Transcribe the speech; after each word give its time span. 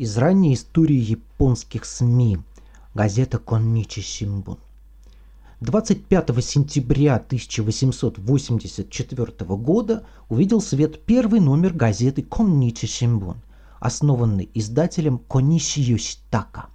Из 0.00 0.16
ранней 0.16 0.54
истории 0.54 0.96
японских 0.96 1.84
СМИ. 1.84 2.38
Газета 2.94 3.38
Конничи 3.38 4.00
Симбун. 4.00 4.56
25 5.60 6.42
сентября 6.42 7.16
1884 7.16 9.32
года 9.56 10.06
увидел 10.30 10.62
свет 10.62 11.04
первый 11.04 11.40
номер 11.40 11.74
газеты 11.74 12.22
Конничи 12.22 12.86
Симбун, 12.86 13.42
основанный 13.78 14.48
издателем 14.54 15.18
Кониши 15.18 15.82
Йоситака. 15.82 16.68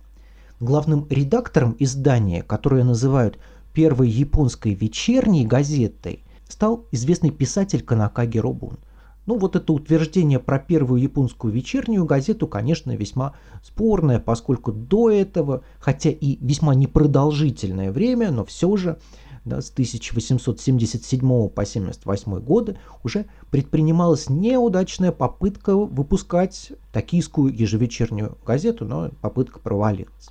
Главным 0.60 1.08
редактором 1.10 1.76
издания, 1.80 2.44
которое 2.44 2.84
называют 2.84 3.40
первой 3.74 4.12
японской 4.12 4.76
вечерней 4.76 5.48
газетой, 5.48 6.24
стал 6.48 6.86
известный 6.92 7.32
писатель 7.32 7.82
Канакаги 7.82 8.38
Робун– 8.38 8.78
ну, 9.26 9.38
вот 9.38 9.56
это 9.56 9.74
утверждение 9.74 10.40
про 10.40 10.60
первую 10.60 11.02
японскую 11.02 11.52
вечернюю 11.54 12.06
газету, 12.06 12.48
конечно, 12.48 12.96
весьма 12.96 13.34
спорное, 13.64 14.20
поскольку 14.20 14.72
до 14.72 15.10
этого, 15.10 15.64
хотя 15.80 16.10
и 16.10 16.38
весьма 16.42 16.76
непродолжительное 16.76 17.92
время, 17.92 18.32
но 18.32 18.46
все 18.46 18.76
же 18.78 19.00
да, 19.46 19.62
с 19.62 19.70
1877 19.70 21.20
по 21.20 21.62
1878 21.62 22.40
годы 22.40 22.78
уже 23.04 23.26
предпринималась 23.52 24.30
неудачная 24.30 25.12
попытка 25.12 25.76
выпускать 25.76 26.74
токийскую 26.92 27.56
ежевечернюю 27.56 28.38
газету, 28.46 28.86
но 28.86 29.12
попытка 29.22 29.60
провалилась. 29.60 30.30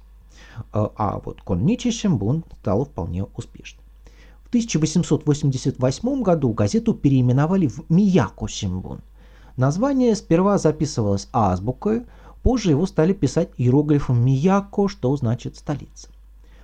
А, 0.72 0.90
а 0.96 1.20
вот 1.24 1.42
Конничи 1.42 1.90
Шимбун 1.90 2.44
стала 2.60 2.84
вполне 2.84 3.24
успешной. 3.36 3.83
1888 4.54 6.22
году 6.22 6.52
газету 6.52 6.94
переименовали 6.94 7.66
в 7.66 7.82
Мияко 7.88 8.46
Симбун. 8.46 9.00
Название 9.56 10.14
сперва 10.14 10.58
записывалось 10.58 11.28
азбукой, 11.32 12.02
позже 12.44 12.70
его 12.70 12.86
стали 12.86 13.12
писать 13.12 13.50
иероглифом 13.56 14.24
Мияко, 14.24 14.88
что 14.88 15.16
значит 15.16 15.56
столица. 15.56 16.08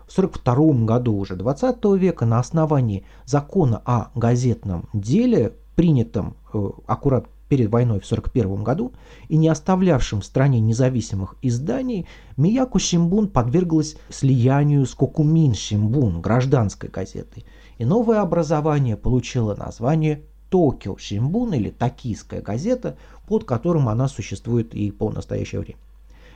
В 0.07 0.17
1942 0.17 0.87
году 0.87 1.17
уже 1.17 1.35
20 1.35 1.85
века 1.99 2.27
на 2.27 2.39
основании 2.39 3.05
закона 3.27 3.83
о 3.85 4.11
газетном 4.15 4.89
деле, 4.93 5.55
принятом 5.75 6.37
э, 6.53 6.71
аккурат 6.87 7.27
перед 7.49 7.71
войной 7.71 7.99
в 7.99 8.07
1941 8.07 8.63
году 8.63 8.93
и 9.29 9.37
не 9.37 9.49
оставлявшим 9.49 10.21
в 10.21 10.25
стране 10.25 10.61
независимых 10.61 11.35
изданий, 11.43 12.07
Мияко 12.37 12.79
Симбун 12.79 13.27
подверглась 13.27 13.97
слиянию 14.11 14.87
с 14.87 14.95
Кокумин 14.95 15.55
Симбун, 15.55 16.21
гражданской 16.21 16.89
газетой, 16.89 17.45
и 17.81 17.85
новое 17.87 18.21
образование 18.21 18.95
получило 18.95 19.55
название 19.55 20.23
Токио 20.51 20.99
Симбун 20.99 21.55
или 21.55 21.71
Токийская 21.71 22.43
газета, 22.43 22.99
под 23.27 23.45
которым 23.45 23.89
она 23.89 24.07
существует 24.07 24.75
и 24.75 24.91
по 24.91 25.11
настоящее 25.11 25.63
время. 25.63 25.79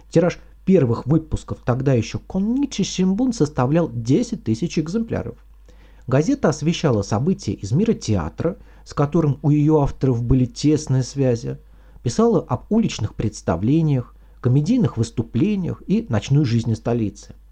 Тираж 0.08 0.38
первых 0.64 1.04
выпусков 1.04 1.58
тогда 1.62 1.92
еще 1.92 2.18
Конничи 2.18 2.82
Симбун 2.82 3.34
составлял 3.34 3.90
10 3.92 4.42
тысяч 4.42 4.78
экземпляров. 4.78 5.36
Газета 6.06 6.48
освещала 6.48 7.02
события 7.02 7.52
из 7.52 7.72
мира 7.72 7.92
театра, 7.92 8.56
с 8.82 8.94
которым 8.94 9.38
у 9.42 9.50
ее 9.50 9.82
авторов 9.82 10.22
были 10.22 10.46
тесные 10.46 11.02
связи, 11.02 11.58
писала 12.02 12.40
об 12.40 12.72
уличных 12.72 13.14
представлениях, 13.14 14.16
комедийных 14.40 14.96
выступлениях 14.96 15.82
и 15.86 16.06
ночной 16.08 16.46
жизни 16.46 16.72
столицы– 16.72 17.34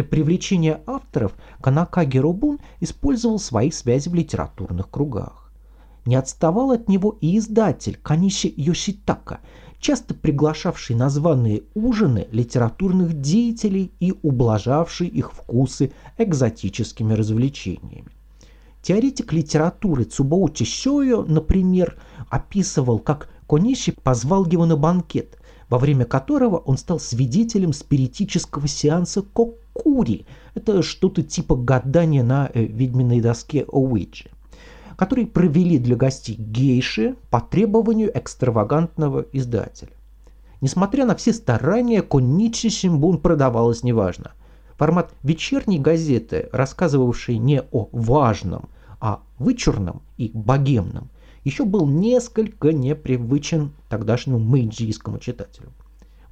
для 0.00 0.04
привлечения 0.04 0.80
авторов 0.86 1.34
Канакаги 1.60 2.16
Робун 2.16 2.58
использовал 2.80 3.38
свои 3.38 3.70
связи 3.70 4.08
в 4.08 4.14
литературных 4.14 4.88
кругах. 4.88 5.52
Не 6.06 6.14
отставал 6.14 6.70
от 6.70 6.88
него 6.88 7.18
и 7.20 7.36
издатель 7.36 7.98
Каниши 8.02 8.50
Йоситака, 8.56 9.40
часто 9.78 10.14
приглашавший 10.14 10.96
на 10.96 11.10
званые 11.10 11.64
ужины 11.74 12.28
литературных 12.32 13.20
деятелей 13.20 13.92
и 14.00 14.14
ублажавший 14.22 15.06
их 15.06 15.32
вкусы 15.34 15.92
экзотическими 16.16 17.12
развлечениями. 17.12 18.08
Теоретик 18.80 19.34
литературы 19.34 20.04
Цубоучи 20.04 20.64
Сёйо, 20.64 21.24
например, 21.24 22.00
описывал, 22.30 23.00
как 23.00 23.28
Кониши 23.46 23.92
позвал 23.92 24.46
его 24.46 24.64
на 24.64 24.78
банкет, 24.78 25.36
во 25.68 25.78
время 25.78 26.06
которого 26.06 26.56
он 26.56 26.78
стал 26.78 26.98
свидетелем 26.98 27.74
спиритического 27.74 28.66
сеанса 28.66 29.22
Кокури. 29.72 30.26
Это 30.54 30.82
что-то 30.82 31.22
типа 31.22 31.56
гадания 31.56 32.22
на 32.22 32.50
э, 32.52 32.64
ведьминой 32.64 33.20
доске 33.20 33.64
Оуиджи 33.68 34.30
который 34.96 35.24
провели 35.24 35.78
для 35.78 35.96
гостей 35.96 36.36
гейши 36.36 37.16
по 37.30 37.40
требованию 37.40 38.10
экстравагантного 38.14 39.24
издателя. 39.32 39.92
Несмотря 40.60 41.06
на 41.06 41.16
все 41.16 41.32
старания, 41.32 42.02
Конничи 42.02 42.68
Симбун 42.68 43.16
продавалась 43.16 43.82
неважно. 43.82 44.32
Формат 44.76 45.14
вечерней 45.22 45.78
газеты, 45.78 46.50
рассказывавшей 46.52 47.38
не 47.38 47.62
о 47.72 47.88
важном, 47.92 48.68
а 49.00 49.22
вычурном 49.38 50.02
и 50.18 50.30
богемном– 50.34 51.08
еще 51.44 51.64
был 51.64 51.86
несколько 51.86 52.72
непривычен 52.72 53.72
тогдашнему 53.88 54.38
мэйджийскому 54.38 55.18
читателю. 55.18 55.72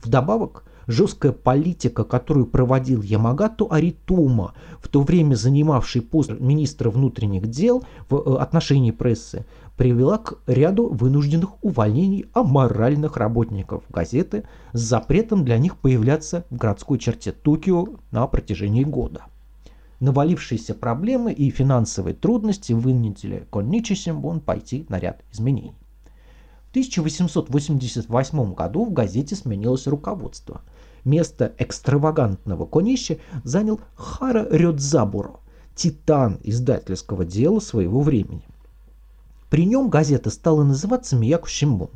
Вдобавок, 0.03 0.65
жесткая 0.89 1.31
политика, 1.33 2.03
которую 2.03 2.47
проводил 2.47 3.03
Ямагато 3.03 3.67
Аритума, 3.71 4.55
в 4.81 4.89
то 4.89 5.03
время 5.03 5.37
занимавший 5.37 6.03
пост 6.03 6.31
министра 6.41 6.91
внутренних 6.91 7.47
дел 7.47 7.85
в 8.09 8.17
э, 8.17 8.37
отношении 8.39 8.91
прессы, 8.91 9.47
привела 9.77 10.19
к 10.19 10.39
ряду 10.47 10.89
вынужденных 10.89 11.63
увольнений 11.63 12.27
аморальных 12.33 13.17
работников 13.17 13.85
газеты 13.91 14.43
с 14.73 14.81
запретом 14.81 15.45
для 15.45 15.59
них 15.59 15.77
появляться 15.77 16.45
в 16.51 16.57
городской 16.57 16.99
черте 16.99 17.31
Токио 17.31 17.87
на 18.11 18.27
протяжении 18.27 18.83
года. 18.83 19.27
Навалившиеся 20.01 20.75
проблемы 20.75 21.33
и 21.33 21.51
финансовые 21.51 22.15
трудности 22.15 22.73
вынудили 22.73 23.47
Конничи 23.51 23.95
Симбон 23.95 24.41
пойти 24.41 24.87
на 24.89 24.99
ряд 24.99 25.23
изменений. 25.33 25.75
В 26.69 26.71
1888 26.71 28.55
году 28.55 28.85
в 28.85 28.93
газете 28.93 29.35
сменилось 29.35 29.87
руководство. 29.87 30.63
Место 31.05 31.53
экстравагантного 31.59 32.67
Конищи 32.67 33.21
занял 33.45 33.81
Хара 33.95 34.47
Рёдзабуро, 34.51 35.41
титан 35.75 36.39
издательского 36.43 37.25
дела 37.25 37.61
своего 37.61 38.01
времени. 38.01 38.45
При 39.51 39.65
нем 39.65 39.89
газета 39.89 40.31
стала 40.31 40.63
называться 40.65 41.17
Мияку 41.17 41.49
Симбон. 41.49 41.91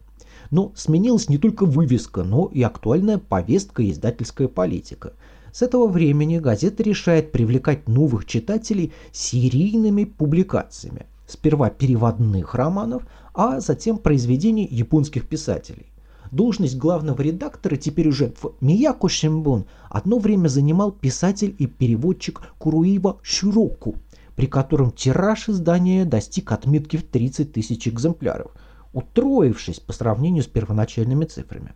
Но 0.51 0.73
сменилась 0.75 1.29
не 1.29 1.39
только 1.39 1.65
вывеска, 1.65 2.23
но 2.23 2.47
и 2.47 2.63
актуальная 2.63 3.19
повестка 3.19 3.83
и 3.83 3.91
издательская 3.91 4.49
политика– 4.49 5.13
с 5.53 5.61
этого 5.61 5.87
времени 5.87 6.39
газета 6.39 6.83
решает 6.83 7.31
привлекать 7.31 7.87
новых 7.87 8.25
читателей 8.25 8.93
серийными 9.13 10.05
публикациями. 10.05 11.07
Сперва 11.27 11.69
переводных 11.69 12.55
романов, 12.55 13.03
а 13.34 13.61
затем 13.61 13.99
произведений 13.99 14.67
японских 14.67 15.29
писателей. 15.29 15.91
Должность 16.32 16.78
главного 16.78 17.20
редактора 17.20 17.76
теперь 17.76 18.09
уже 18.09 18.32
в 18.41 18.54
Мияко 18.62 19.10
Шимбун 19.10 19.66
одно 19.91 20.19
время 20.19 20.48
занимал 20.48 20.91
писатель 20.91 21.54
и 21.59 21.66
переводчик 21.66 22.41
Куруива 22.56 23.19
Широку, 23.22 23.97
при 24.34 24.47
котором 24.47 24.92
тираж 24.92 25.50
издания 25.50 26.06
достиг 26.06 26.50
отметки 26.53 26.97
в 26.97 27.03
30 27.03 27.53
тысяч 27.53 27.87
экземпляров, 27.87 28.50
утроившись 28.94 29.78
по 29.78 29.92
сравнению 29.92 30.42
с 30.42 30.47
первоначальными 30.47 31.26
цифрами. 31.26 31.75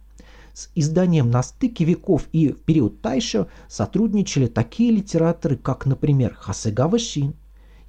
С 0.54 0.70
изданием 0.74 1.30
на 1.30 1.42
стыке 1.42 1.84
веков 1.84 2.26
и 2.32 2.48
в 2.48 2.62
период 2.62 3.02
Тайшо 3.02 3.48
сотрудничали 3.68 4.46
такие 4.46 4.90
литераторы, 4.90 5.56
как, 5.56 5.84
например, 5.84 6.32
Хасегава 6.32 6.98
Шин, 6.98 7.34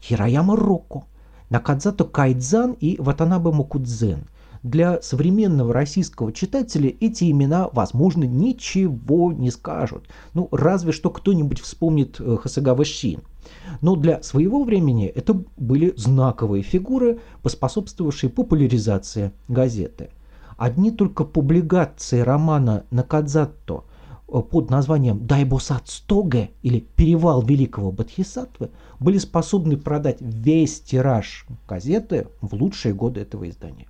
Хирояма 0.02 0.58
Рокко, 0.58 1.06
Накадзато 1.50 2.04
Кайдзан 2.04 2.74
и 2.74 2.98
Ватанабе 3.00 3.52
Мукудзен. 3.52 4.28
Для 4.64 5.02
современного 5.02 5.74
российского 5.74 6.34
читателя 6.34 6.94
эти 7.00 7.30
имена, 7.30 7.70
возможно, 7.72 8.24
ничего 8.24 9.32
не 9.32 9.52
скажут. 9.52 10.08
Ну, 10.34 10.48
разве 10.52 10.92
что 10.92 11.10
кто-нибудь 11.10 11.60
вспомнит 11.60 12.20
э, 12.20 12.38
Хасагава 12.38 12.86
Шин. 12.86 13.22
Но 13.82 13.96
для 13.96 14.22
своего 14.24 14.64
времени 14.64 15.06
это 15.06 15.42
были 15.58 15.94
знаковые 15.96 16.64
фигуры, 16.64 17.20
поспособствовавшие 17.44 18.30
популяризации 18.30 19.32
газеты. 19.48 20.10
Одни 20.58 20.92
только 20.92 21.24
публикации 21.24 22.20
романа 22.20 22.86
Накадзатто 22.90 23.84
э, 24.28 24.40
под 24.42 24.72
названием 24.72 25.26
«Дайбосацтоге» 25.28 26.50
или 26.64 26.80
«Перевал 26.80 27.44
великого 27.44 27.92
Бодхисаттвы» 27.92 28.72
были 29.00 29.20
способны 29.20 29.78
продать 29.78 30.18
весь 30.20 30.82
тираж 30.82 31.46
газеты 31.68 32.28
в 32.42 32.54
лучшие 32.56 32.96
годы 32.96 33.22
этого 33.22 33.48
издания. 33.48 33.88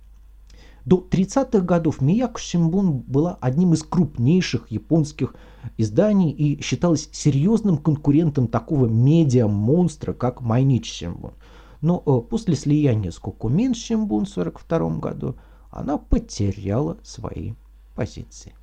До 0.88 1.06
30-х 1.10 1.60
годов 1.66 2.00
Мияку 2.00 2.40
Симбун 2.40 3.00
была 3.00 3.36
одним 3.42 3.74
из 3.74 3.82
крупнейших 3.82 4.70
японских 4.70 5.34
изданий 5.76 6.30
и 6.30 6.62
считалась 6.62 7.10
серьезным 7.12 7.76
конкурентом 7.76 8.48
такого 8.48 8.86
медиа-монстра, 8.86 10.14
как 10.14 10.40
Майнич 10.40 10.90
Симбун. 10.90 11.34
Но 11.82 12.02
э, 12.06 12.30
после 12.30 12.56
слияния 12.56 13.10
с 13.10 13.18
Кокумин 13.18 13.74
Симбун 13.74 14.24
в 14.24 14.30
1942 14.30 14.98
году 14.98 15.36
она 15.70 15.98
потеряла 15.98 16.96
свои 17.02 17.52
позиции. 17.94 18.54